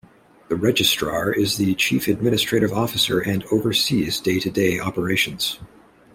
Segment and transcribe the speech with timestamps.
[0.49, 5.59] The Registrar is the chief administrative officer and oversees day-to-day operations.